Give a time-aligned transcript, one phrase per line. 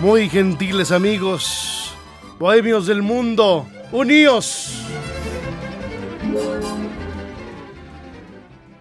[0.00, 1.94] Muy gentiles amigos,
[2.38, 4.82] bohemios del mundo, uníos.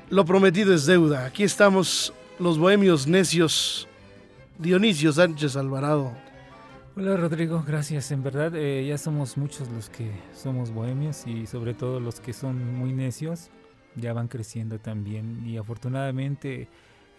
[0.10, 1.26] Lo prometido es deuda.
[1.26, 3.88] Aquí estamos los bohemios necios.
[4.58, 6.14] Dionisio Sánchez Alvarado.
[6.96, 8.12] Hola Rodrigo, gracias.
[8.12, 12.34] En verdad eh, ya somos muchos los que somos bohemios y sobre todo los que
[12.34, 13.50] son muy necios
[13.96, 16.68] ya van creciendo también y afortunadamente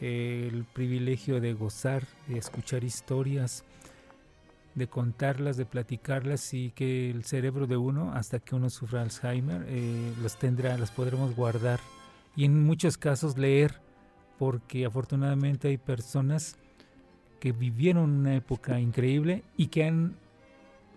[0.00, 3.64] eh, el privilegio de gozar, de escuchar historias,
[4.74, 9.64] de contarlas, de platicarlas y que el cerebro de uno, hasta que uno sufra Alzheimer,
[9.68, 11.80] eh, las tendrá, las podremos guardar
[12.36, 13.80] y en muchos casos leer,
[14.40, 16.56] porque afortunadamente hay personas
[17.40, 20.16] que vivieron una época increíble y que han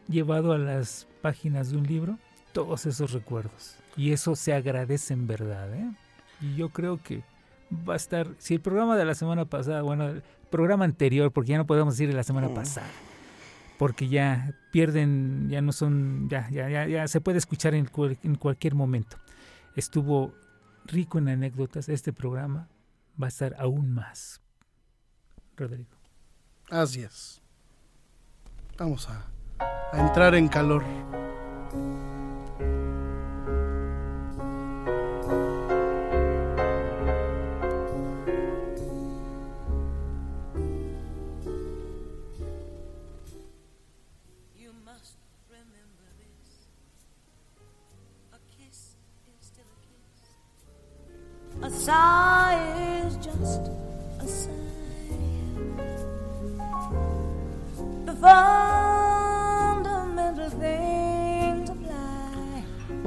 [0.08, 2.17] llevado a las páginas de un libro
[2.53, 3.75] todos esos recuerdos.
[3.97, 5.73] Y eso se agradece en verdad.
[5.73, 5.91] ¿eh?
[6.39, 7.21] Y yo creo que
[7.69, 11.52] va a estar, si el programa de la semana pasada, bueno, el programa anterior, porque
[11.52, 12.88] ya no podemos decir de la semana pasada,
[13.77, 17.89] porque ya pierden, ya no son, ya, ya, ya, ya se puede escuchar en,
[18.23, 19.17] en cualquier momento.
[19.75, 20.33] Estuvo
[20.86, 22.69] rico en anécdotas, este programa
[23.22, 24.42] va a estar aún más.
[25.55, 25.98] Rodrigo.
[26.70, 27.42] Así es.
[28.77, 29.26] Vamos a,
[29.92, 30.83] a entrar en calor.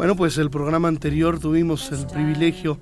[0.06, 2.78] Bueno, pues el programa anterior tuvimos el privilegio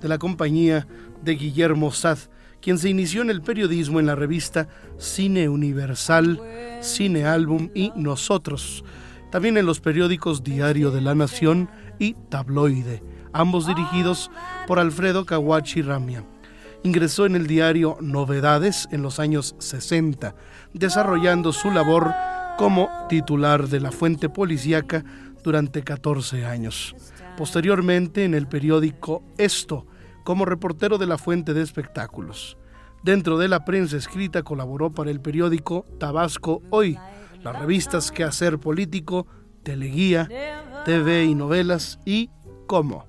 [0.00, 0.86] de la compañía
[1.24, 2.18] de Guillermo Sad,
[2.62, 6.40] quien se inició en el periodismo en la revista Cine Universal,
[6.80, 8.84] Cine Álbum y Nosotros,
[9.32, 11.68] también en los periódicos Diario de la Nación
[11.98, 13.02] y Tabloide,
[13.32, 14.30] ambos dirigidos
[14.68, 16.24] por Alfredo Kawachi Ramia.
[16.84, 20.36] Ingresó en el diario Novedades en los años 60,
[20.74, 22.14] desarrollando su labor
[22.56, 25.04] como titular de la fuente policíaca
[25.48, 26.94] durante 14 años.
[27.38, 29.86] Posteriormente en el periódico Esto,
[30.22, 32.58] como reportero de la fuente de espectáculos.
[33.02, 36.98] Dentro de la prensa escrita colaboró para el periódico Tabasco Hoy,
[37.42, 39.26] las revistas Quehacer Político,
[39.62, 40.28] Teleguía,
[40.84, 42.28] TV y Novelas y
[42.66, 43.06] Como.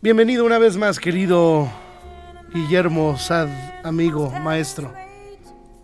[0.00, 1.68] Bienvenido una vez más, querido
[2.56, 3.50] Guillermo Sad,
[3.84, 4.90] amigo, maestro.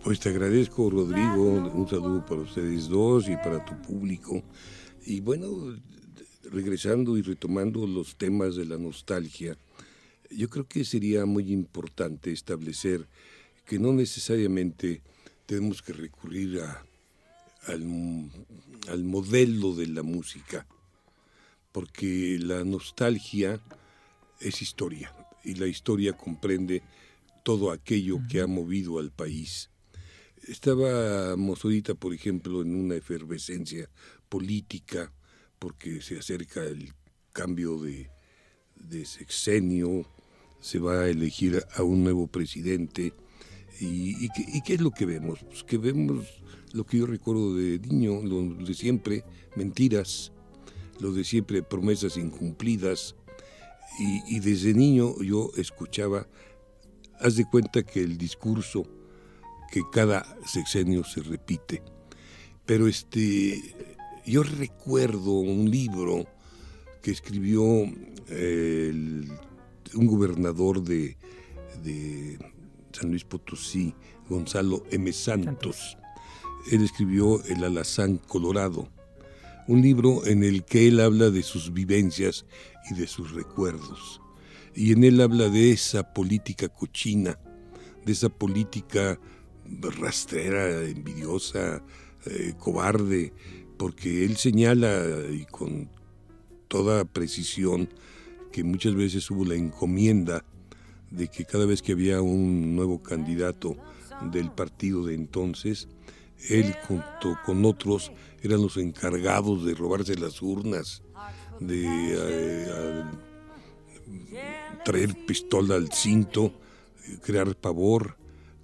[0.02, 1.52] Pues te agradezco, Rodrigo.
[1.52, 4.42] Un saludo para ustedes dos y para tu público.
[5.04, 5.76] Y bueno,
[6.44, 9.54] regresando y retomando los temas de la nostalgia,
[10.30, 13.06] yo creo que sería muy importante establecer
[13.66, 15.02] que no necesariamente
[15.44, 16.62] tenemos que recurrir
[17.66, 20.66] al modelo de la música,
[21.70, 23.60] porque la nostalgia
[24.40, 25.12] es historia
[25.44, 26.82] y la historia comprende
[27.42, 29.70] todo aquello que ha movido al país.
[30.48, 33.88] Estábamos ahorita, por ejemplo, en una efervescencia
[34.28, 35.12] política
[35.58, 36.92] porque se acerca el
[37.32, 38.10] cambio de,
[39.04, 40.04] sexenio,
[40.60, 43.12] se va a elegir a un nuevo presidente.
[43.80, 44.28] ¿Y,
[44.64, 45.38] qué, es lo que vemos?
[45.44, 46.26] Pues que vemos
[46.72, 49.24] lo que yo recuerdo de niño, lo de siempre,
[49.54, 50.32] mentiras,
[50.98, 53.14] lo de siempre, promesas incumplidas,
[53.98, 56.26] y, desde niño yo escuchaba,
[57.20, 58.84] haz de cuenta que el discurso
[59.70, 61.82] que cada sexenio se repite.
[62.66, 63.74] Pero este,
[64.24, 66.26] yo recuerdo un libro
[67.02, 68.06] que escribió un
[69.94, 71.16] gobernador de,
[71.82, 72.38] de,
[72.92, 73.94] San Luis Potosí,
[74.28, 75.12] Gonzalo M.
[75.12, 75.96] Santos.
[76.70, 78.88] Él escribió El Alazán Colorado,
[79.68, 82.46] un libro en el que él habla de sus vivencias
[82.90, 84.20] y de sus recuerdos.
[84.74, 87.38] Y en él habla de esa política cochina,
[88.04, 89.18] de esa política
[89.80, 91.82] rastrera, envidiosa,
[92.26, 93.32] eh, cobarde,
[93.76, 95.90] porque él señala y con
[96.68, 97.88] toda precisión
[98.52, 100.44] que muchas veces hubo la encomienda
[101.10, 103.76] de que cada vez que había un nuevo candidato
[104.30, 105.88] del partido de entonces,
[106.48, 111.02] él junto con otros eran los encargados de robarse las urnas,
[111.60, 113.04] de eh,
[114.84, 116.52] traer pistola al cinto,
[117.22, 118.16] crear pavor,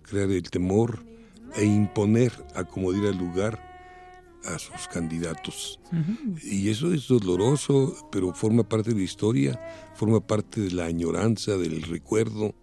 [0.02, 1.04] crear el temor
[1.56, 3.69] e imponer, acomodar el lugar
[4.44, 5.80] a sus candidatos.
[6.42, 9.60] Y eso es doloroso, pero forma parte de la historia,
[9.94, 12.54] forma parte de la añoranza, del recuerdo.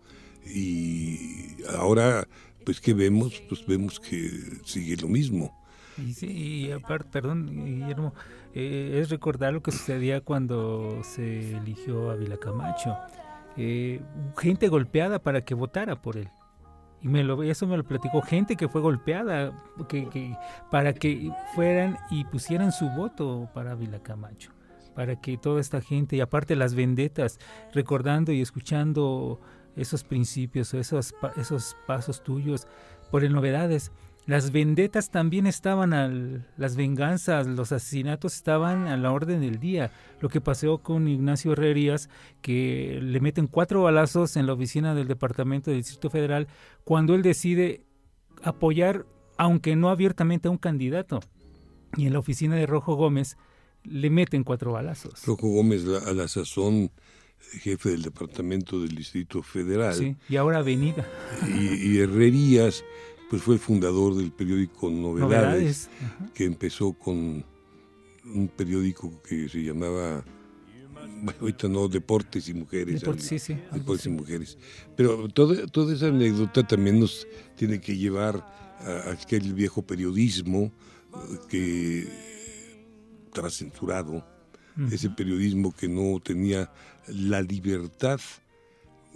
[0.45, 2.27] Y ahora,
[2.65, 3.41] pues, ¿qué vemos?
[3.47, 4.31] Pues vemos que
[4.65, 5.64] sigue lo mismo.
[5.97, 8.13] Y, sí, y aparte, perdón, Guillermo,
[8.53, 12.97] eh, es recordar lo que sucedía cuando se eligió a Vila Camacho.
[13.57, 14.01] Eh,
[14.37, 16.29] gente golpeada para que votara por él.
[17.01, 19.53] Y me lo, eso me lo platicó gente que fue golpeada
[19.87, 20.35] que,
[20.71, 24.51] para que fueran y pusieran su voto para Vila Camacho.
[24.95, 27.39] Para que toda esta gente, y aparte las vendetas,
[27.73, 29.39] recordando y escuchando
[29.75, 32.67] esos principios, esos, esos pasos tuyos
[33.11, 33.91] por el novedades,
[34.27, 39.91] las vendetas también estaban al, las venganzas, los asesinatos estaban a la orden del día.
[40.19, 42.09] Lo que pasó con Ignacio Herrerías,
[42.41, 46.47] que le meten cuatro balazos en la oficina del Departamento del Distrito Federal,
[46.83, 47.83] cuando él decide
[48.41, 49.05] apoyar,
[49.37, 51.19] aunque no abiertamente, a un candidato.
[51.95, 53.37] Y en la oficina de Rojo Gómez
[53.83, 55.23] le meten cuatro balazos.
[55.25, 56.89] Rojo Gómez, a la sazón
[57.37, 59.93] jefe del Departamento del Distrito Federal.
[59.93, 61.05] Sí, y ahora Avenida.
[61.47, 62.83] Y, y Herrerías
[63.35, 65.89] pues fue el fundador del periódico Novedades,
[66.33, 67.43] que empezó con
[68.23, 70.23] un periódico que se llamaba
[71.41, 73.01] ahorita no, Deportes y Mujeres.
[73.01, 73.57] Deportes, sí, sí.
[73.73, 74.57] Deportes y Mujeres.
[74.95, 77.27] Pero toda, toda esa anécdota también nos
[77.57, 78.37] tiene que llevar
[78.79, 80.71] a, aquel viejo periodismo
[81.13, 82.07] eh, que
[83.25, 84.25] estaba censurado,
[84.89, 86.71] ese periodismo que no tenía
[87.09, 88.21] la libertad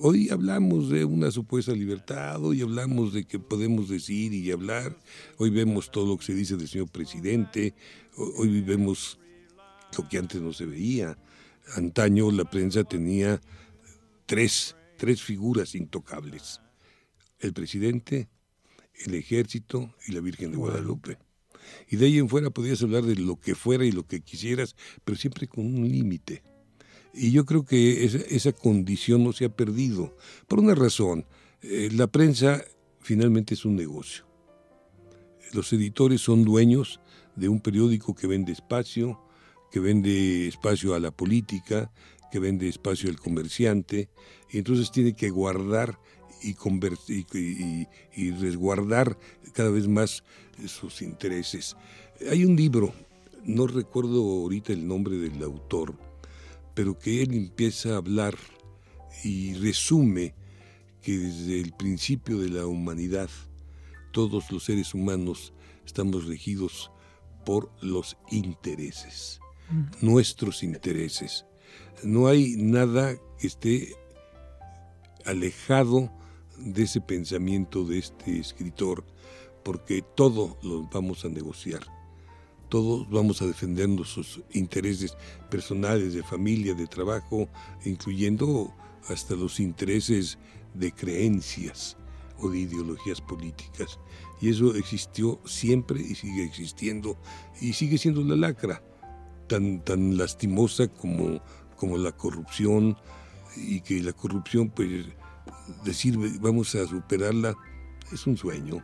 [0.01, 4.97] Hoy hablamos de una supuesta libertad, hoy hablamos de que podemos decir y hablar,
[5.35, 7.73] hoy vemos todo lo que se dice del señor presidente,
[8.15, 9.19] hoy vemos
[9.97, 11.17] lo que antes no se veía.
[11.75, 13.41] Antaño la prensa tenía
[14.25, 16.61] tres, tres figuras intocables,
[17.39, 18.29] el presidente,
[19.05, 21.17] el ejército y la Virgen de Guadalupe.
[21.89, 24.77] Y de ahí en fuera podías hablar de lo que fuera y lo que quisieras,
[25.03, 26.41] pero siempre con un límite.
[27.13, 30.15] Y yo creo que esa, condición no se ha perdido.
[30.47, 31.25] Por una razón,
[31.61, 32.63] eh, la prensa
[33.01, 34.25] finalmente es un negocio.
[35.53, 36.99] Los editores son dueños
[37.35, 39.19] de un periódico que vende espacio,
[39.71, 41.91] que vende espacio a la política,
[42.31, 44.09] que vende espacio al comerciante,
[44.51, 45.99] y entonces tiene que guardar
[46.41, 46.55] y,
[47.33, 49.17] y, y, resguardar
[49.53, 50.23] cada vez más
[50.67, 51.75] sus intereses.
[52.29, 52.93] Hay un libro,
[53.43, 55.95] no recuerdo ahorita el nombre del autor,
[56.79, 58.37] pero que él empieza a hablar
[59.25, 60.33] y resume
[61.01, 63.29] que desde el principio de la humanidad
[64.13, 65.51] todos los seres humanos
[65.85, 66.89] estamos regidos
[67.45, 69.41] por los intereses,
[69.99, 71.45] nuestros intereses.
[72.01, 73.93] No hay nada que esté
[75.25, 76.09] alejado
[76.59, 79.03] de ese pensamiento de este escritor,
[79.65, 81.98] porque todo lo vamos a negociar
[82.69, 85.17] todos vamos a defender nuestros intereses
[85.49, 87.49] personales, de familia, de trabajo,
[87.83, 88.73] incluyendo
[89.07, 90.37] hasta los intereses
[90.73, 91.97] de creencias
[92.37, 93.99] o de ideologías políticas.
[94.39, 97.17] Y eso existió siempre y sigue existiendo
[97.59, 98.81] y sigue siendo la lacra,
[99.47, 101.41] tan, tan lastimosa como,
[101.75, 102.95] como la corrupción
[103.57, 105.07] y que la corrupción, pues
[105.83, 107.55] decir vamos a superarla,
[108.13, 108.83] es un sueño.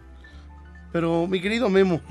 [0.92, 2.02] Pero mi querido Memo,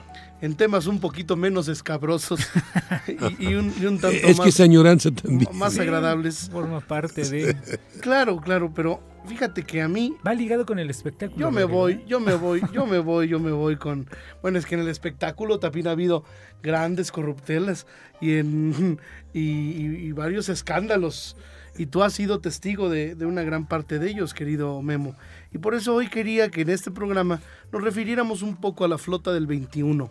[0.45, 2.41] en temas un poquito menos escabrosos
[3.39, 5.49] y, un, tanto es que esa añoranza también.
[5.57, 6.51] más agradables.
[6.51, 7.57] Forma parte de
[8.01, 12.05] claro claro pero fíjate que a mí va ligado con el espectáculo yo me voy
[12.07, 14.07] yo me voy yo me voy yo me voy con
[14.43, 16.25] bueno es que en el espectáculo también ha habido
[16.63, 17.87] grandes corruptelas
[18.21, 18.99] y en
[19.33, 21.37] y, varios escándalos.
[21.77, 25.17] Y tú has sido testigo de, de una gran parte de ellos querido Memo
[25.55, 27.41] y por eso hoy quería que en este programa
[27.73, 30.11] nos refiriéramos un poco a la flota del 21,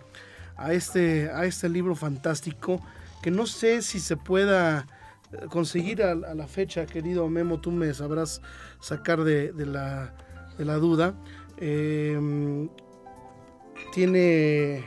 [0.55, 2.81] a este, a este libro fantástico
[3.21, 4.87] que no sé si se pueda
[5.33, 8.41] eh, conseguir a, la fecha, querido Memo, tú me sabrás
[8.79, 10.15] sacar de, la,
[10.57, 11.13] de la duda.
[11.57, 12.69] Em,
[13.93, 14.83] tiene,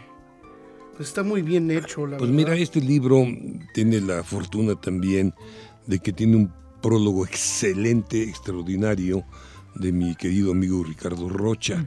[0.96, 2.06] pues está muy bien hecho.
[2.06, 3.24] La pues mira, este libro
[3.72, 5.34] tiene la fortuna también
[5.86, 9.24] de que tiene un prólogo excelente, extraordinario,
[9.78, 11.86] de mi querido amigo Ricardo Rocha.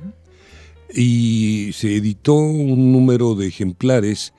[0.93, 4.33] Y se editó un número de ejemplares,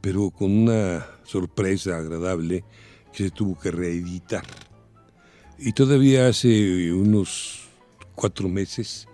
[0.00, 2.64] pero con una sorpresa agradable
[3.12, 4.44] que se tuvo que reeditar.
[5.58, 7.68] Y todavía hace unos
[8.14, 9.08] cuatro meses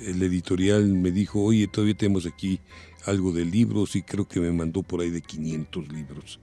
[0.00, 2.60] el editorial me dijo, oye, todavía tenemos aquí
[3.06, 6.40] algo de libros y creo que me mandó por ahí de 500 libros,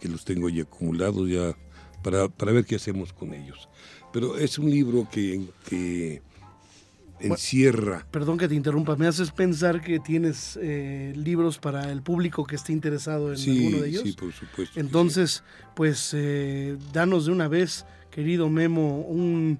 [0.00, 1.56] que los tengo ya acumulados ya
[2.02, 3.68] para, para ver qué hacemos con ellos.
[4.12, 6.22] Pero es un libro que, que
[7.22, 8.06] encierra.
[8.10, 12.56] Perdón que te interrumpa, me haces pensar que tienes eh, libros para el público que
[12.56, 14.02] esté interesado en alguno de ellos.
[14.02, 14.78] Sí, por supuesto.
[14.78, 15.42] Entonces,
[15.74, 19.58] pues eh, danos de una vez, querido Memo, un,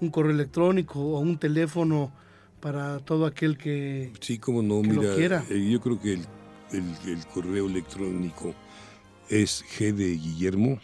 [0.00, 2.12] un, correo electrónico o un teléfono
[2.60, 5.44] para todo aquel que, sí, como no, mira, lo quiera.
[5.50, 6.24] Eh, yo creo que el,
[6.72, 8.54] el, correo electrónico
[9.28, 10.80] es G de Guillermo,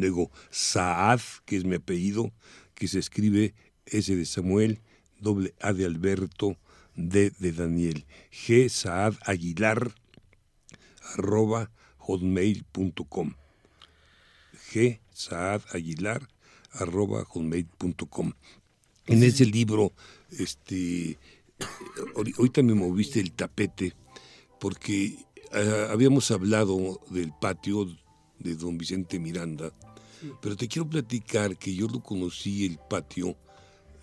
[0.00, 2.32] luego Saad, que es mi apellido,
[2.74, 3.54] que se escribe
[3.86, 4.80] S de Samuel,
[5.20, 6.56] doble A de Alberto,
[6.94, 9.94] D de Daniel, G Saad Aguilar,
[11.14, 13.34] arroba hotmail.com.
[14.72, 16.28] G Saad Aguilar,
[16.72, 18.32] arroba hotmail.com.
[19.06, 19.92] En ese libro,
[20.38, 21.18] este,
[22.36, 23.94] ahorita me moviste el tapete
[24.60, 25.16] porque
[25.52, 27.86] ah, habíamos hablado del patio
[28.38, 29.72] de don Vicente Miranda,
[30.40, 33.36] pero te quiero platicar que yo lo conocí el patio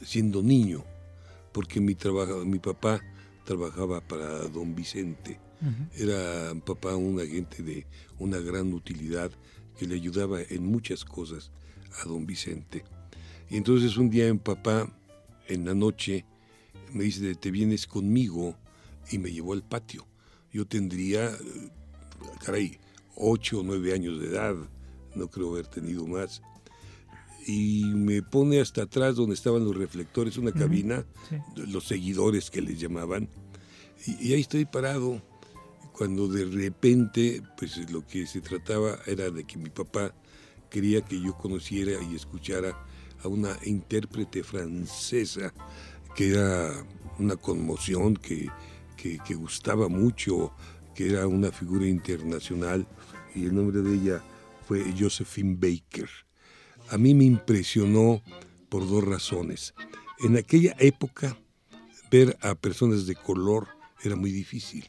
[0.01, 0.83] siendo niño
[1.51, 1.95] porque mi,
[2.45, 3.01] mi papá
[3.45, 5.39] trabajaba para don Vicente.
[5.97, 7.87] Era papá un agente de
[8.19, 9.31] una gran utilidad
[9.79, 11.51] que le ayudaba en muchas cosas
[12.03, 12.83] a don Vicente.
[13.49, 14.91] Y entonces un día en papá,
[15.47, 16.25] en la noche,
[16.91, 18.57] me dice, te vienes conmigo
[19.11, 20.05] y me llevó al patio.
[20.51, 21.31] Yo tendría,
[22.43, 22.77] caray,
[23.15, 24.55] ocho o nueve años de edad,
[25.15, 26.41] no creo haber tenido más.
[27.47, 31.05] Y me pone hasta atrás donde estaban los reflectores, una cabina,
[31.55, 33.29] los seguidores que les llamaban,
[34.05, 35.21] y, ahí estoy parado
[35.91, 40.13] cuando de repente, pues lo que se trataba era de que mi papá
[40.69, 42.77] quería que yo conociera y escuchara
[43.23, 45.53] a una intérprete francesa
[46.15, 46.71] que era
[47.17, 48.49] una conmoción, que,
[48.95, 50.53] que, que gustaba mucho,
[50.93, 52.87] que era una figura internacional,
[53.33, 54.23] y el nombre de ella
[54.67, 56.09] fue Josephine Baker
[56.89, 58.21] a mí me impresionó
[58.69, 59.73] por dos razones.
[60.19, 61.37] En aquella época,
[62.11, 63.67] ver a personas de color
[64.03, 64.87] era muy difícil.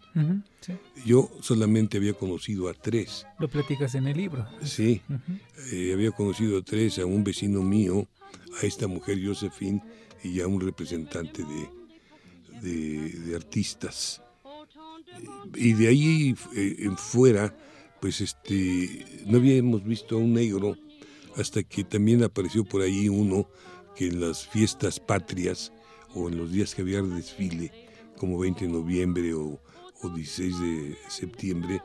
[1.04, 3.26] Yo solamente había conocido a tres.
[3.38, 4.46] Lo platicas en el libro.
[4.62, 5.00] Sí,
[5.72, 8.06] eh, había conocido a tres, a un vecino mío,
[8.60, 9.82] a esta mujer Josephine
[10.22, 14.22] y a un representante de, de, artistas.
[15.54, 17.56] Y de ahí eh, en fuera,
[18.00, 20.76] pues este, no habíamos visto a un negro
[21.36, 23.48] hasta que también apareció por ahí uno
[23.94, 25.72] que en las fiestas patrias
[26.14, 27.72] o en los días que había desfile,
[28.16, 29.60] como 20 de noviembre o,
[30.14, 31.82] 16 de septiembre,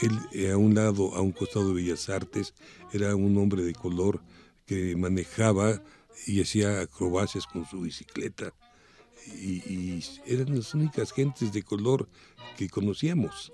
[0.00, 2.54] él eh, a un lado, a un costado de Bellas Artes,
[2.92, 4.22] era un hombre de color
[4.64, 5.82] que manejaba
[6.26, 8.54] y hacía acrobacias con su bicicleta.
[9.26, 12.08] Y, eran las únicas gentes de color
[12.56, 13.52] que conocíamos.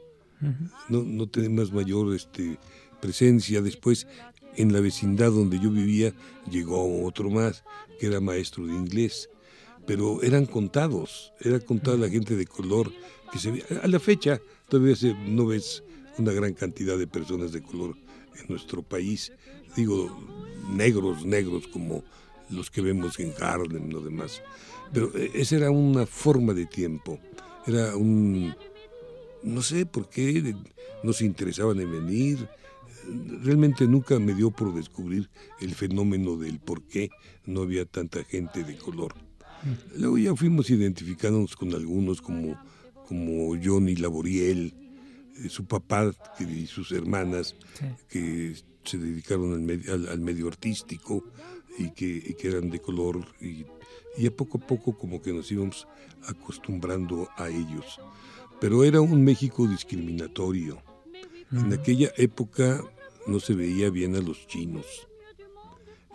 [0.89, 2.59] No, no tenemos mayor este,
[3.01, 3.61] presencia.
[3.61, 4.07] Después
[4.57, 6.13] en la vecindad donde yo vivía
[6.51, 7.65] llegó otro más,
[7.99, 9.31] que era maestro de inglés,
[9.87, 12.93] pero eran contados, era contada la gente de color
[13.33, 13.65] que se veía.
[13.83, 14.95] A la fecha todavía
[15.27, 15.83] no ves
[16.19, 17.97] una gran cantidad de personas de color
[18.39, 19.33] en nuestro país,
[19.77, 20.17] digo,
[20.71, 22.05] negros, negros como
[22.51, 24.43] los que vemos en Harlem, lo demás.
[24.93, 27.19] Pero eh, esa era una forma de tiempo,
[27.67, 28.55] era un,
[29.43, 30.55] no sé por qué
[31.03, 32.49] nos interesaban en venir,
[33.43, 35.31] realmente nunca me dio por descubrir
[35.61, 37.11] el fenómeno del por qué
[37.47, 39.15] no había tanta gente de color.
[39.97, 42.59] Luego ya fuimos identificándonos con algunos como,
[43.07, 44.75] como Johnny Laboriel,
[45.37, 47.57] eh, su papá y sus hermanas
[48.09, 48.55] que
[48.85, 51.25] se dedicaron al medio, al, medio artístico
[51.79, 53.67] y que, que, eran de color y,
[54.17, 55.87] y a poco a poco como que nos íbamos
[56.27, 58.01] acostumbrando a ellos.
[58.61, 60.83] Pero era un México discriminatorio.
[61.51, 62.85] En aquella época
[63.27, 65.09] no se veía bien a los chinos.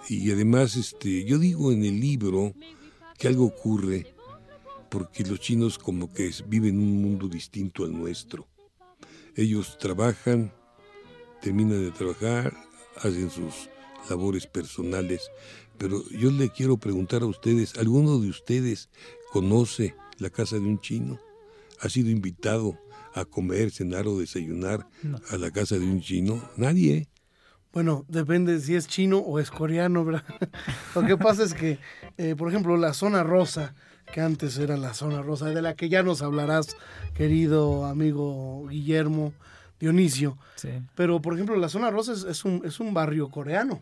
[0.08, 2.54] Y además, este, yo digo en el libro
[3.18, 4.16] que algo ocurre
[4.90, 8.48] porque los chinos como que viven un mundo distinto al nuestro.
[9.36, 10.54] Ellos trabajan,
[11.42, 12.56] terminan de trabajar,
[12.98, 13.70] hacen sus
[14.10, 15.30] labores personales,
[15.78, 18.90] pero yo le quiero preguntar a ustedes, ¿alguno de ustedes
[19.32, 21.20] conoce la casa de un chino?
[21.86, 22.80] ¿Ha sido invitado
[23.14, 24.88] a comer, cenar o desayunar
[25.30, 26.42] a la casa de un chino?
[26.58, 27.10] Nadie.
[27.72, 30.24] Bueno, depende si es chino o es coreano, ¿verdad?
[30.96, 31.78] Lo que pasa es que,
[32.18, 33.76] eh, por ejemplo, la zona rosa,
[34.12, 36.76] que antes era la zona rosa, de la que ya nos hablarás,
[37.14, 39.32] querido amigo Guillermo
[39.80, 40.40] Dionisio.
[40.56, 40.70] Sí.
[40.96, 43.80] Pero, por ejemplo, la zona rosa es, es un, es un barrio coreano.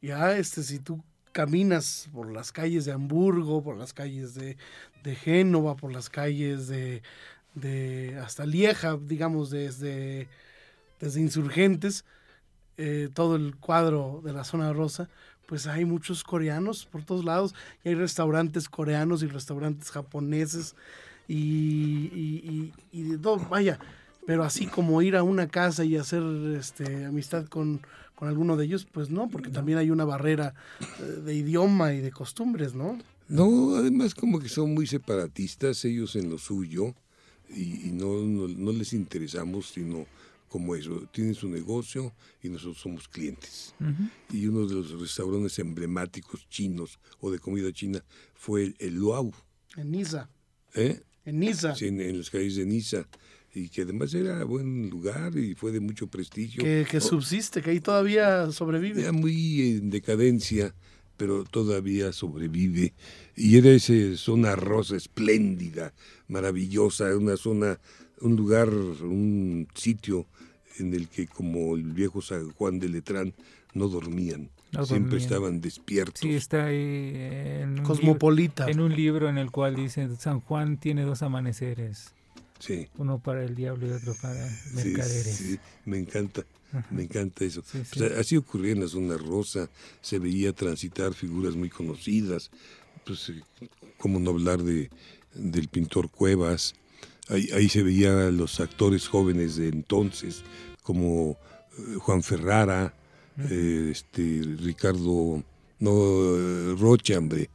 [0.00, 4.56] Ya, este, si tú caminas por las calles de Hamburgo, por las calles de,
[5.02, 7.02] de Génova, por las calles de,
[7.54, 10.28] de hasta Lieja, digamos, desde,
[11.00, 12.04] desde Insurgentes,
[12.76, 15.08] eh, todo el cuadro de la zona rosa,
[15.46, 20.74] pues hay muchos coreanos por todos lados y hay restaurantes coreanos y restaurantes japoneses
[21.28, 23.78] y, y, y, todo, vaya,
[24.26, 26.22] pero así como ir a una casa y hacer
[26.58, 27.80] este, amistad con,
[28.14, 30.54] con alguno de ellos, pues no, porque también hay una barrera
[31.00, 32.98] eh, de idioma y de costumbres, ¿no?
[33.28, 36.94] No, además como que son muy separatistas ellos en lo suyo
[37.48, 40.06] y, y no, no, no les interesamos sino
[40.48, 42.12] como eso, tienen su negocio
[42.42, 43.74] y nosotros somos clientes.
[44.30, 49.32] Y uno de los restaurantes emblemáticos chinos o de comida china fue el, el Luau,
[49.78, 50.28] En Niza,
[50.74, 51.00] ¿eh?
[51.24, 53.06] en Niza, Sí, en, en las calles de Niza,
[53.54, 56.62] y que además era buen lugar y fue de mucho prestigio.
[56.62, 59.02] que, que subsiste, que ahí todavía sobrevive.
[59.02, 60.74] Era muy en decadencia,
[61.16, 62.94] pero todavía sobrevive.
[63.36, 65.92] Y era esa zona rosa espléndida,
[66.28, 67.78] maravillosa, una zona,
[68.20, 70.26] un lugar, un sitio
[70.78, 73.34] en el que como el viejo San Juan de Letrán
[73.74, 75.22] no dormían, No siempre dormían.
[75.22, 76.20] estaban despiertos.
[76.20, 78.66] Sí, está ahí en un, Cosmopolita.
[78.66, 82.14] libro, en un libro en el cual dice San Juan tiene dos amaneceres,
[82.62, 85.36] Sí, uno para el diablo y otro para sí, mercaderes.
[85.36, 86.44] sí, me encanta.
[86.92, 87.60] Me encanta eso.
[87.66, 87.98] Sí, sí.
[87.98, 89.68] Pues, así ocurría en la zona rosa,
[90.00, 92.52] se veía transitar figuras muy conocidas,
[93.04, 94.90] pues eh, cómo no hablar de,
[95.34, 96.74] del pintor Cuevas,
[97.28, 100.44] ahí, ahí se veía a los actores jóvenes de entonces,
[100.84, 101.36] como
[101.76, 102.94] eh, Juan Ferrara,
[103.50, 105.42] eh, este Ricardo,
[105.80, 107.50] no, Rocha, hombre,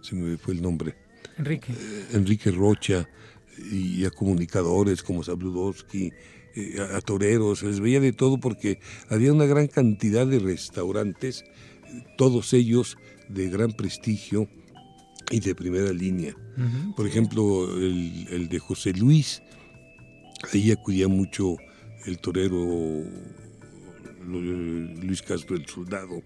[0.00, 0.94] se me fue el nombre.
[1.38, 1.74] Enrique,
[2.12, 3.08] Enrique Rocha
[3.70, 6.12] y a comunicadores como Sabludowski,
[6.56, 10.38] eh, a, a toreros, se les veía de todo porque había una gran cantidad de
[10.38, 11.44] restaurantes,
[12.16, 12.96] todos ellos
[13.28, 14.48] de gran prestigio
[15.30, 16.34] y de primera línea.
[16.96, 19.42] Por ejemplo, el, el de José Luis,
[20.52, 21.56] ahí acudía mucho
[22.06, 22.56] el torero
[24.26, 26.22] Lu- Luis Castro el Soldado,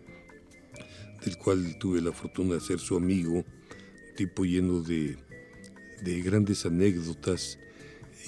[1.25, 3.45] del cual tuve la fortuna de ser su amigo,
[4.17, 5.17] tipo lleno de,
[6.03, 7.59] de grandes anécdotas,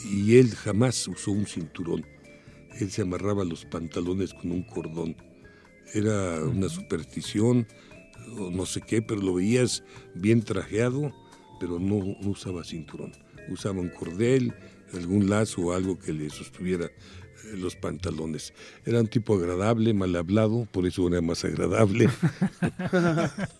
[0.05, 2.05] y él jamás usó un cinturón,
[2.79, 5.17] él se amarraba los pantalones con un cordón.
[5.93, 7.67] Era una superstición,
[8.39, 9.83] o no sé qué, pero lo veías
[10.15, 11.13] bien trajeado,
[11.59, 13.13] pero no, no usaba cinturón.
[13.49, 14.55] Usaba un cordel,
[14.95, 18.55] algún lazo o algo que le sostuviera eh, los pantalones.
[18.85, 22.09] Era un tipo agradable, mal hablado, por eso era más agradable.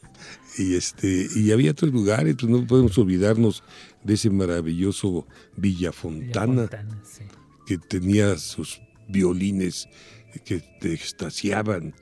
[0.59, 3.63] y este y había otros lugares, pues no podemos olvidarnos
[4.05, 7.23] de ese maravilloso Villa Fontana Fontana, sí.
[7.67, 9.89] que tenía sus violines
[10.45, 11.95] que te extasiaban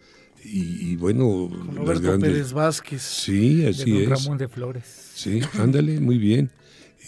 [0.45, 3.03] y, y bueno Con las Roberto grandes Pérez Vázquez.
[3.03, 4.85] sí De así don es Ramón de Flores.
[5.15, 6.51] sí ándale muy bien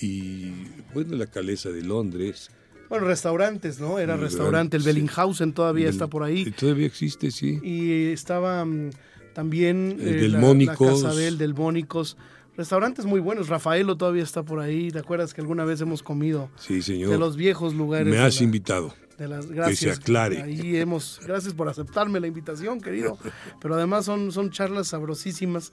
[0.03, 0.51] y
[0.95, 2.49] bueno la calesa de Londres
[2.89, 3.99] Bueno, restaurantes, ¿no?
[3.99, 4.83] Era restaurante, el.
[4.83, 6.51] Bellinghausen todavía está por y ahí.
[6.51, 8.91] todavía existe sí Y estaba mm,
[9.35, 11.03] también El eh, del la, Mónicos.
[11.03, 12.17] la Casa del, del Mónicos.
[12.57, 13.49] Restaurantes muy buenos.
[13.49, 14.91] Rafaelo todavía está por ahí.
[14.91, 18.09] ¿Te acuerdas que alguna vez hemos comido sí de señor los viejos lugares?
[18.09, 19.99] me de has la- invitado de las gracias.
[19.99, 20.43] aclare.
[20.43, 23.19] Ahí hemos, gracias por aceptarme la invitación, querido.
[23.61, 25.73] Pero además son, son charlas sabrosísimas.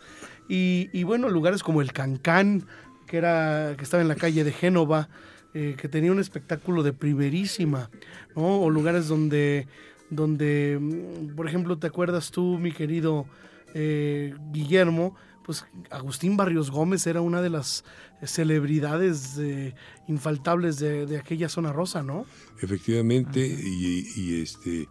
[0.49, 2.65] Y, y bueno, lugares como el Cancán,
[3.05, 5.07] que era, que estaba en la calle de Génova,
[5.53, 7.89] eh, que tenía un espectáculo de primerísima,
[8.35, 8.59] ¿no?
[8.61, 9.67] O lugares donde,
[10.09, 13.25] donde, mm, por ejemplo, ¿te acuerdas tú, mi querido
[13.73, 15.15] eh, Guillermo?
[15.43, 17.85] Pues Agustín Barrios Gómez era una de las
[18.23, 19.73] celebridades eh,
[20.07, 22.25] infaltables de, de aquella zona rosa, ¿no?
[22.61, 24.87] efectivamente y, y, este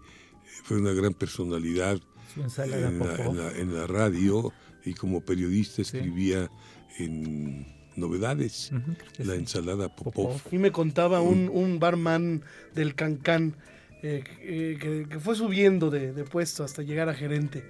[0.65, 1.99] fue una gran personalidad
[2.37, 4.53] en la, en la- en la radio
[4.85, 6.51] y como periodista escribía
[6.99, 8.71] en novedades
[9.19, 9.39] la sí.
[9.41, 10.41] ensalada Popov.
[10.51, 12.43] Y me contaba un, un barman
[12.75, 13.57] del Cancán
[14.03, 17.65] eh, que, que- que fue subiendo de, de puesto hasta llegar a gerente,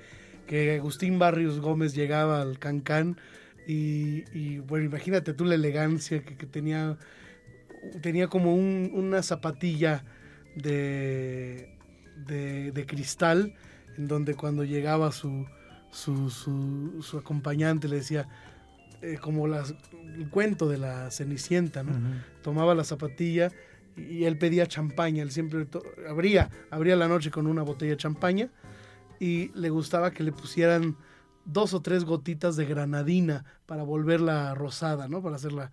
[0.46, 3.18] que Agustín Barrios Gómez llegaba al Cancán
[3.66, 6.96] y, y, bueno, imagínate tú la elegancia que, que tenía,
[8.00, 10.04] tenía como un- una zapatilla
[10.54, 11.76] de,
[12.26, 13.54] de, de cristal
[13.96, 15.46] en donde cuando llegaba su,
[15.90, 18.28] su, su, su acompañante le decía,
[19.02, 19.74] eh, como las,
[20.16, 21.92] el cuento de la Cenicienta, ¿no?
[22.42, 23.50] Tomaba la zapatilla
[23.96, 25.66] y él pedía champaña, él siempre
[26.08, 28.50] abría, abría la noche con una botella de champaña
[29.20, 30.96] y le gustaba que le pusieran
[31.44, 35.22] dos o tres gotitas de granadina para volverla rosada, ¿no?
[35.22, 35.72] Para hacerla...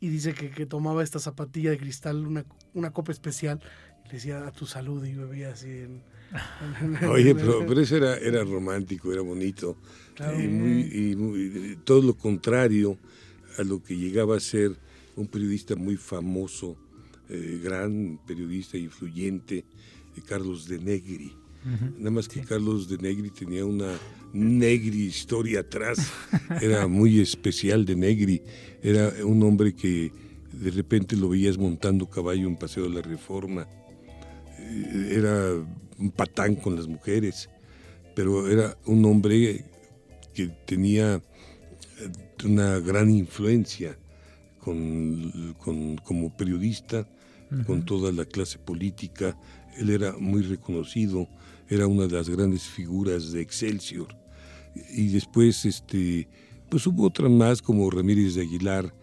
[0.00, 3.60] Y dice que, tomaba esta zapatilla de cristal, una, una copa especial,
[4.04, 6.02] y le decía a tu salud y bebía así en...
[7.08, 9.76] Oye, pero, eso era, era romántico, era bonito.
[10.38, 12.98] Y, muy, todo lo contrario
[13.58, 14.76] a lo que llegaba a ser
[15.16, 16.76] un periodista muy famoso,
[17.28, 19.58] eh, gran periodista influyente,
[20.16, 21.36] eh, Carlos de Negri.
[21.64, 23.96] Nada más que Carlos de Negri tenía una
[24.32, 26.12] Negri historia atrás.
[26.60, 28.42] Era muy especial de Negri.
[28.82, 30.12] Era un hombre que
[30.52, 33.66] de repente lo veías montando caballo en Paseo de la Reforma.
[34.58, 35.52] Eh, era
[35.98, 37.48] un patán con las mujeres,
[38.14, 39.64] pero era un hombre
[40.34, 43.96] que tenía eh, una gran influencia
[44.58, 47.08] con, como periodista,
[47.66, 49.36] con toda la clase política.
[49.76, 51.28] Él era muy reconocido,
[51.72, 54.08] era una de las grandes figuras de Excelsior.
[54.90, 56.28] Y después, este,
[56.68, 58.94] pues hubo otras más como Ramírez de Aguilar,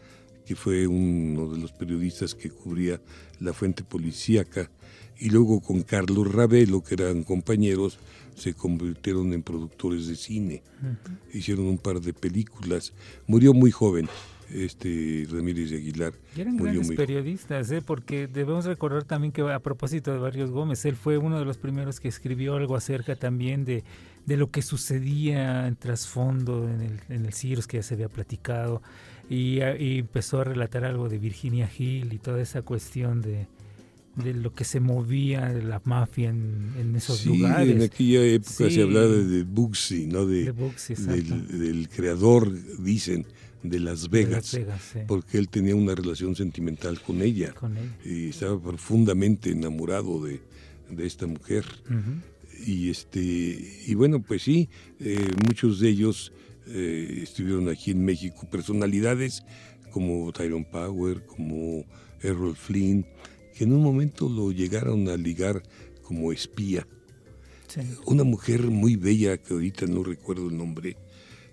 [0.45, 3.01] que fue uno de los periodistas que cubría
[3.39, 4.69] la fuente policíaca,
[5.17, 7.97] y luego con Carlos Ravelo, que eran compañeros,
[8.35, 10.61] se convirtieron en productores de cine.
[11.33, 12.93] Hicieron un par de películas.
[13.27, 14.07] Murió muy joven
[14.53, 16.13] este Ramírez de Aguilar.
[16.35, 17.81] Y eran grandes periodistas, ¿eh?
[17.81, 21.57] porque debemos recordar también que a propósito de Barrios Gómez, él fue uno de los
[21.57, 23.83] primeros que escribió algo acerca también de,
[24.25, 28.09] de lo que sucedía en trasfondo en el, en el CIRS que ya se había
[28.09, 28.81] platicado
[29.29, 33.47] y, y empezó a relatar algo de Virginia Hill y toda esa cuestión de,
[34.15, 37.75] de lo que se movía de la mafia en, en esos sí, lugares.
[37.75, 40.25] en aquella época se hablaba de Bugsy, ¿no?
[40.25, 43.25] De, del, creador, dicen,
[43.63, 44.57] de Las Vegas,
[45.07, 47.53] porque él tenía una relación sentimental con ella,
[48.05, 50.41] y estaba profundamente enamorado de,
[50.89, 51.65] de esta mujer.
[52.65, 53.19] Y este
[53.87, 54.69] y bueno, pues sí,
[54.99, 56.33] eh, muchos de ellos
[56.67, 59.43] eh, estuvieron aquí en México, personalidades
[59.91, 61.85] como Tyrone Power, como
[62.21, 63.05] Errol Flynn,
[63.55, 65.63] que en un momento lo llegaron a ligar
[66.03, 66.85] como espía.
[68.05, 70.97] Una mujer muy bella, que ahorita no recuerdo el nombre,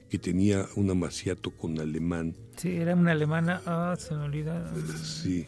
[0.09, 2.35] que tenía un amaciato con alemán.
[2.57, 4.73] Sí, era una alemana, ah, se me olvida.
[5.03, 5.47] Sí.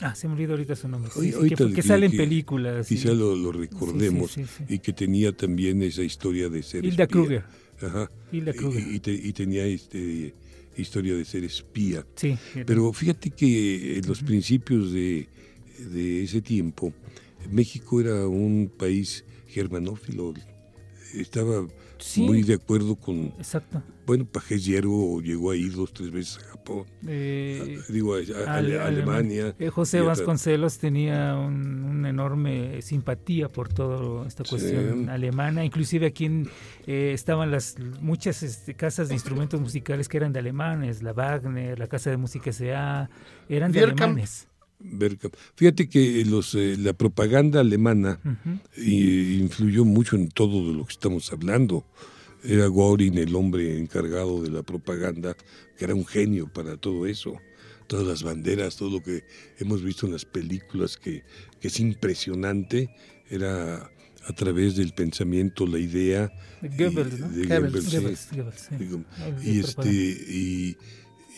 [0.00, 1.10] Ah, se me olvidó ahorita su nombre.
[1.10, 1.32] Sí,
[1.74, 2.86] que, sale en películas.
[2.86, 4.36] Quizá lo, recordemos.
[4.68, 7.44] y que tenía también esa historia de ser Hilda Kruger.
[7.82, 8.10] Ajá.
[8.30, 8.82] Hilda Kruger.
[8.86, 10.34] Y, tenía este
[10.76, 12.06] historia de ser espía.
[12.14, 12.38] Sí.
[12.64, 15.28] Pero fíjate que en los principios de
[15.78, 16.92] de ese tiempo,
[17.50, 20.34] México era un país germanófilo,
[21.14, 21.66] estaba
[22.16, 23.32] muy de acuerdo con...
[23.38, 23.82] Exacto.
[24.06, 29.54] Bueno, Pajés Hierro llegó a ir dos, tres veces a Japón, eh, digo, a, Alemania.
[29.58, 36.44] Eh, José Vasconcelos tenía una enorme simpatía por toda esta cuestión alemana, inclusive aquí
[36.86, 41.78] eh, estaban las muchas este, casas de instrumentos musicales que eran de alemanes, la Wagner,
[41.78, 43.10] la Casa de Música S.A.,
[43.50, 44.48] eran de alemanes.
[45.56, 48.20] Fíjate que los, eh, la propaganda alemana
[48.76, 51.84] influyó mucho en todo de lo que estamos hablando.
[52.44, 55.36] Era Göring el hombre encargado de la propaganda,
[55.76, 57.36] que era un genio para todo eso.
[57.88, 59.24] Todas las banderas, todo lo que
[59.58, 61.24] hemos visto en las películas, que,
[61.60, 62.90] es impresionante,
[63.30, 63.90] era
[64.26, 66.30] a través del pensamiento, la idea
[69.42, 70.76] y, este, y,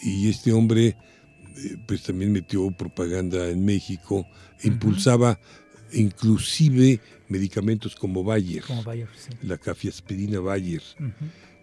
[0.03, 1.10] y este hombre eh,
[1.87, 4.27] pues también metió propaganda en México,
[4.62, 5.38] impulsaba
[5.92, 8.64] inclusive medicamentos como Bayer,
[9.42, 10.83] la cafiaspirina Bayer.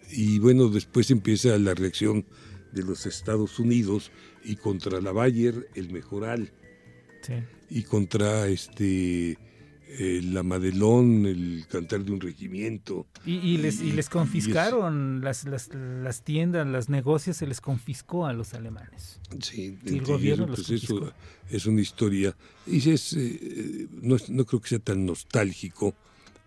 [0.10, 2.26] Y bueno, después empieza la reacción
[2.72, 4.12] de los Estados Unidos
[4.44, 6.52] y contra la Bayer el Mejoral.
[7.70, 9.38] Y contra este
[9.90, 13.08] eh, la Madelón, el cantar de un regimiento.
[13.26, 18.34] Y, les, y les confiscaron las, las, las, tiendas, los negocios, se les confiscó a
[18.34, 19.22] los alemanes.
[19.40, 21.14] Sí, el gobierno pues eso
[21.50, 22.36] es una historia.
[22.66, 25.96] Y es, eh, no, no, creo que sea tan nostálgico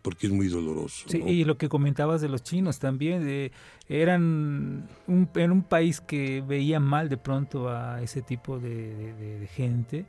[0.03, 1.07] porque es muy doloroso.
[1.09, 3.53] Sí, y lo que comentabas de los chinos también, de,
[3.89, 9.47] eran un, en un país que veía mal de pronto a ese tipo de, de
[9.47, 10.05] gente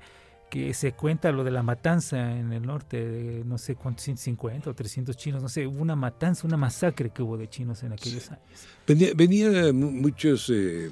[0.51, 4.69] que se cuenta lo de la matanza en el norte, de no sé cuántos, 150
[4.69, 7.93] o 300 chinos, no sé, hubo una matanza, una masacre que hubo de chinos en
[7.93, 8.43] aquellos años.
[8.85, 10.91] Venía, venía muchos eh,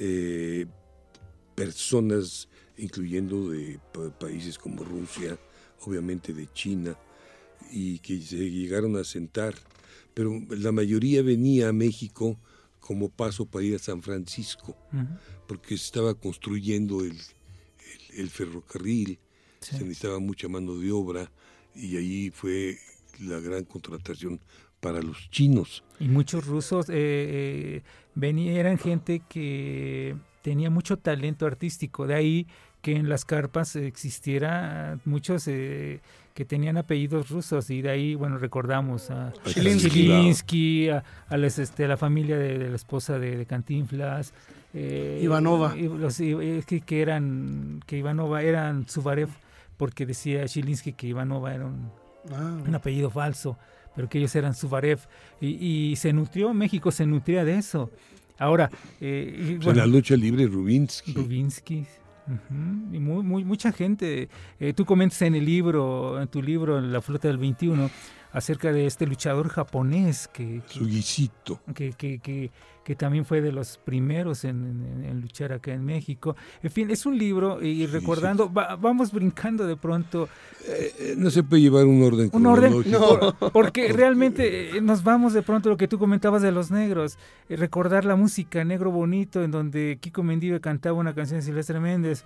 [0.00, 0.66] eh,
[1.54, 3.78] personas, incluyendo de
[4.18, 5.38] países como Rusia,
[5.82, 6.96] obviamente de China,
[7.70, 9.54] y que se llegaron a sentar,
[10.14, 12.40] pero la mayoría venía a México
[12.80, 14.76] como paso para ir a San Francisco,
[15.46, 17.16] porque se estaba construyendo el,
[18.14, 19.18] el, ferrocarril,
[19.60, 21.30] se necesitaba mucha mano de obra
[21.74, 22.78] y ahí fue
[23.20, 24.40] la gran contratación
[24.80, 25.84] para los chinos.
[25.98, 27.82] Y muchos rusos eh,
[28.20, 32.46] eh eran gente que tenía mucho talento artístico, de ahí
[32.82, 36.00] que en las carpas existiera muchos eh,
[36.34, 42.36] que tenían apellidos rusos y de ahí, bueno, recordamos a Chilinsky, a, este, la familia
[42.36, 44.32] de, la esposa de, Cantinflas.
[44.78, 45.74] Eh, Ivanova.
[45.74, 49.30] los, que, que, eran, que Ivanova eran Subarev,
[49.78, 51.90] porque decía Chilinsky que Ivanova era un,
[52.30, 52.58] ah.
[52.66, 53.56] un apellido falso,
[53.94, 55.00] pero que ellos eran Subarev.
[55.40, 57.90] Y, y se nutrió, México se nutría de eso.
[58.38, 61.14] Ahora, eh, bueno, la lucha libre Rubinsky.
[61.14, 61.86] Rubinsky,
[62.92, 67.00] y muy, muy, mucha gente, eh, tú comentas en el libro, en tu libro, La
[67.00, 67.88] Flota del 21,
[68.32, 72.50] acerca de este luchador japonés que, que, que, que,
[72.84, 76.36] que, también fue de los primeros en, luchar acá en México.
[76.62, 80.28] En fin, es un libro y recordando, vamos brincando de pronto.
[80.66, 82.30] Eh, eh, no se puede llevar un orden.
[82.32, 82.72] Un orden,
[83.52, 88.04] porque realmente nos vamos de pronto a lo que tú comentabas de los negros, recordar
[88.04, 92.24] la música Negro Bonito, en donde Kiko Mendive cantaba una canción de Silvestre Méndez.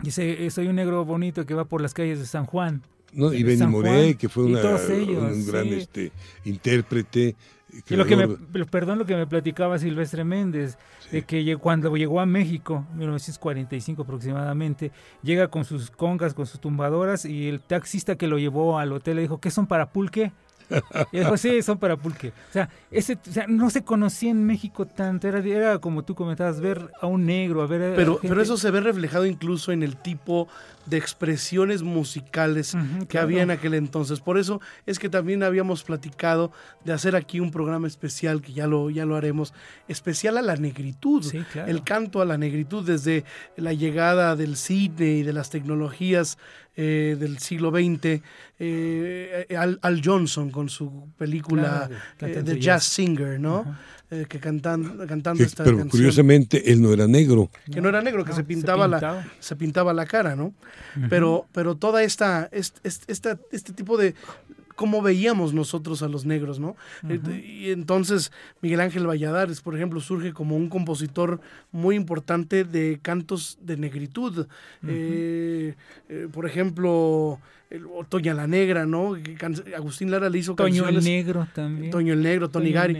[0.00, 2.82] Dice, soy un negro bonito que va por las calles de San Juan.
[3.12, 3.32] ¿No?
[3.32, 6.12] Y Benny Moré, que fue una, un gran este,
[6.44, 7.36] intérprete.
[7.88, 8.28] lo que me,
[8.66, 10.78] perdón lo que me platicaba Silvestre Méndez,
[11.10, 17.24] de que cuando llegó a México, 1945 aproximadamente, llega con sus congas, con sus tumbadoras,
[17.24, 20.32] y el taxista que lo llevó al hotel le dijo, ¿qué son para pulque?
[21.12, 22.28] Y dijo, sí, son para pulque.
[22.28, 26.90] O sea, ese, no se conocía en México tanto, era, era como tú comentabas, ver
[27.00, 30.48] a un negro, a ver Pero, pero eso se ve reflejado incluso en el tipo
[30.86, 32.76] de expresiones musicales
[33.08, 34.20] que había en aquel entonces.
[34.20, 36.52] Por eso es que también habíamos platicado
[36.84, 39.54] de hacer aquí un programa especial, que ya lo, ya lo haremos,
[39.88, 41.24] especial a la negritud,
[41.66, 43.24] el canto a la negritud desde
[43.56, 46.38] la llegada del cine y de las tecnologías
[46.74, 48.22] eh, del siglo XX,
[48.64, 53.76] eh, Al, Johnson con su película eh, The Jazz Singer, ¿no?
[54.10, 57.50] Eh, que cantando, cantando esta pero curiosamente él no era negro.
[57.72, 60.52] Que no era negro, que se, pintaba La, se pintaba la cara, ¿no?
[61.08, 64.14] Pero, pero toda esta, este, este, este tipo de
[64.74, 66.76] cómo veíamos nosotros a los negros, ¿no?
[67.08, 73.58] Y entonces Miguel Ángel Valladares, por ejemplo, surge como un compositor muy importante de cantos
[73.60, 74.46] de negritud.
[74.86, 75.74] Eh,
[76.08, 77.38] eh, por ejemplo,
[78.08, 79.16] Toña la Negra, ¿no?
[79.76, 81.90] Agustín Lara le hizo Toño el Negro también.
[81.90, 82.96] Toño el Negro, Tony Gari,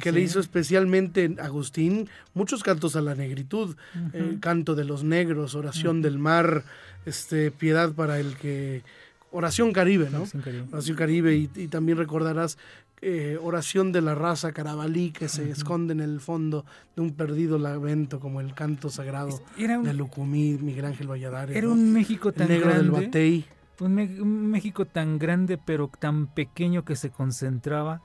[0.00, 3.76] que, le hizo especialmente Agustín muchos cantos a la negritud,
[4.12, 6.64] el canto de los negros, oración del mar,
[7.06, 8.82] este piedad para el que
[9.30, 10.24] oración caribe, ¿no?
[10.70, 12.58] Oración Caribe, y, también recordarás
[13.00, 17.58] eh, oración de la raza carabalí que se esconde en el fondo de un perdido
[17.58, 21.56] lamento como el canto sagrado de Lucumí, Miguel Ángel Valladares.
[21.56, 22.82] Era un México tan negro grande.
[22.82, 23.46] del Batey
[23.80, 28.02] un, México tan grande pero tan pequeño que se concentraba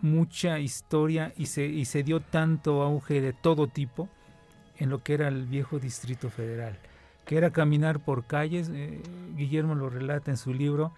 [0.00, 4.08] mucha historia y se, y se dio tanto auge de todo tipo
[4.78, 6.78] en lo que era el viejo Distrito Federal,
[7.24, 9.00] que era caminar por calles, eh,
[9.36, 10.92] Guillermo lo relata en su libro,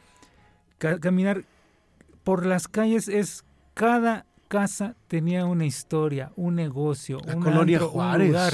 [0.78, 1.44] caminar
[2.24, 8.52] por las calles es cada casa tenía una historia, un negocio, un, colonia un lugar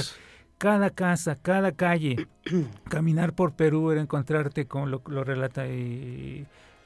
[0.63, 2.25] cada casa, cada calle,
[2.89, 5.65] caminar por Perú era encontrarte con lo, lo relata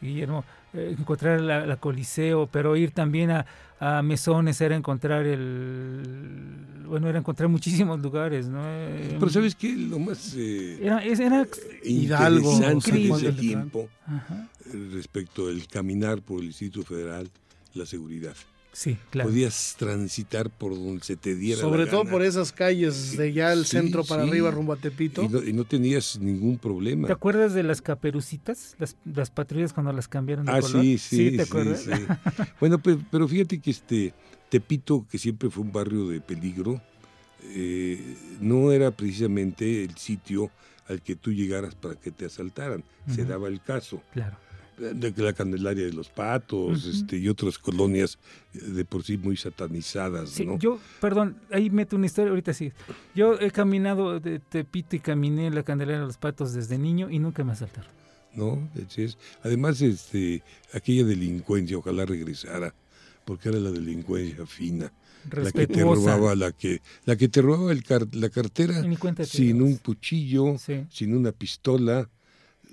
[0.01, 3.45] Guillermo, eh, encontrar la, Coliseo, pero ir también a,
[3.79, 6.01] a, Mesones era encontrar el,
[6.87, 8.63] bueno, era encontrar muchísimos lugares, ¿no?
[9.19, 11.47] Pero sabes qué, lo más eh, era, era
[11.83, 13.89] Hidalgo, de ese tiempo
[14.91, 17.29] respecto al caminar por el Distrito Federal,
[17.75, 18.35] la seguridad.
[18.77, 19.31] Sí, claro.
[19.31, 23.65] Podías transitar por donde se te diera Sobre todo por esas calles de ya el
[23.65, 25.23] centro para arriba rumbo a Tepito.
[25.23, 27.07] Y no, tenías ningún problema.
[27.07, 28.75] ¿Te acuerdas de las caperucitas?
[28.77, 30.83] Las, las patrullas cuando las cambiaron de ah, color.
[30.83, 31.87] Sí, sí, ¿te acuerdas?
[32.59, 34.13] bueno, pero, fíjate que este
[34.47, 36.79] Tepito, que siempre fue un barrio de peligro,
[37.45, 40.51] eh, no era precisamente el sitio
[40.87, 42.83] al que tú llegaras para que te asaltaran.
[43.07, 44.03] Se daba el caso.
[44.13, 44.37] Claro
[44.77, 48.17] de la Candelaria de los Patos este, y otras colonias
[48.53, 50.29] de por sí muy satanizadas.
[50.29, 52.71] Sí, Yo, perdón, ahí meto una historia, ahorita sí.
[53.15, 57.19] Yo he caminado de Tepito y caminé la Candelaria de los Patos desde niño y
[57.19, 57.89] nunca me asaltaron.
[58.33, 62.73] No, es, además este, aquella delincuencia, ojalá regresara,
[63.25, 64.91] porque era la delincuencia fina.
[65.31, 68.83] La que te robaba, la que, la que te robaba el la cartera
[69.25, 70.55] sin un cuchillo,
[70.89, 72.07] sin una pistola,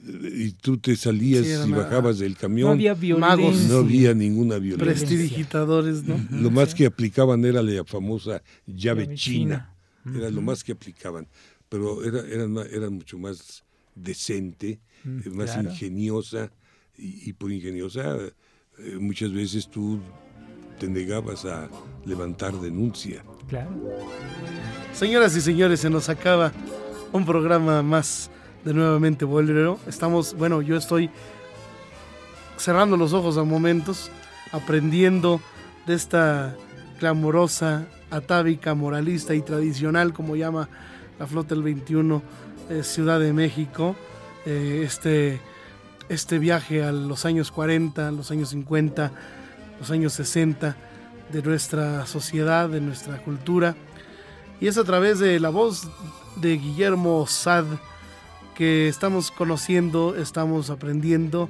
[0.07, 2.79] y tú te salías y bajabas del camión.
[2.79, 3.63] No había Magos.
[3.65, 4.85] No había ninguna violencia.
[4.85, 6.21] Prestidigitadores, ¿no?
[6.31, 9.75] Lo más que aplicaban era la famosa llave, china.
[10.15, 11.27] Era lo más que aplicaban.
[11.69, 13.65] Pero era, era, era mucho más
[13.95, 16.53] decente, eh, más ingeniosa.
[16.97, 18.19] Y, por ingeniosa,
[18.79, 19.99] eh, muchas veces tú
[20.79, 21.69] te negabas a
[22.05, 23.25] levantar denuncia.
[23.49, 23.71] Claro.
[24.93, 26.53] Señoras y señores, se nos acaba
[27.13, 28.31] un programa más
[28.65, 29.79] de nuevamente bolero.
[29.87, 31.11] Estamos, bueno, yo estoy
[32.57, 34.11] cerrando los ojos a momentos,
[34.53, 35.41] aprendiendo
[35.87, 36.57] de esta
[36.99, 40.69] clamorosa, atávica, moralista y tradicional, como llama
[41.19, 42.23] la Flota del 21,
[42.71, 43.97] eh, Ciudad de México.
[44.47, 45.41] Eh, este,
[46.09, 49.13] este viaje a los años 40, los años 50,
[49.79, 50.77] los años 60
[51.33, 53.75] de nuestra sociedad, de nuestra cultura.
[54.61, 55.89] Y es a través de la voz
[56.37, 57.65] de Guillermo Sad
[58.55, 61.49] que estamos conociendo, estamos aprendiendo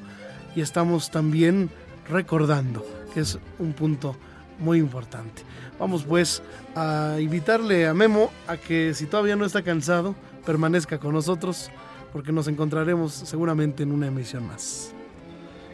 [0.56, 1.70] y estamos también
[2.08, 4.16] recordando, que es un punto
[4.58, 5.42] muy importante.
[5.78, 6.42] Vamos pues
[6.76, 10.14] a invitarle a Memo a que si todavía no está cansado,
[10.44, 11.70] permanezca con nosotros
[12.12, 14.92] porque nos encontraremos seguramente en una emisión más.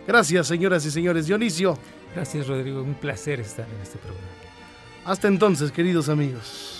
[0.07, 1.27] Gracias, señoras y señores.
[1.27, 1.79] Dionisio.
[2.15, 2.83] Gracias, Rodrigo.
[2.83, 4.27] Un placer estar en este programa.
[5.05, 6.80] Hasta entonces, queridos amigos.